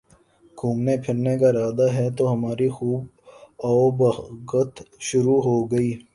گھومنے 0.57 0.95
پھرنے 1.03 1.37
کا 1.39 1.47
ارادہ 1.49 1.87
ہے 1.93 2.07
تو 2.17 2.31
ہماری 2.33 2.69
خوب 2.69 3.01
آؤ 3.65 3.89
بھگت 3.97 4.73
شروع 4.99 5.39
ہو 5.43 5.55
گئی 5.71 5.91